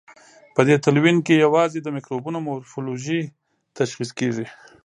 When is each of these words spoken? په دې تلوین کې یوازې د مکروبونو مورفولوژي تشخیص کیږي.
په 0.55 0.61
دې 0.67 0.75
تلوین 0.85 1.17
کې 1.25 1.41
یوازې 1.45 1.79
د 1.81 1.87
مکروبونو 1.95 2.39
مورفولوژي 2.47 3.21
تشخیص 3.77 4.09
کیږي. 4.19 4.45